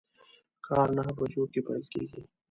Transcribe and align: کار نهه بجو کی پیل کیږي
کار 0.67 0.87
نهه 0.97 1.11
بجو 1.17 1.43
کی 1.51 1.59
پیل 1.67 1.83
کیږي 1.91 2.21